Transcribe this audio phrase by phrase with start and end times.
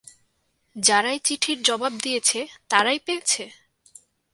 [0.75, 2.39] যারাই চিঠির জবাব দিয়েছে
[2.69, 3.43] তারাই পেয়েছে?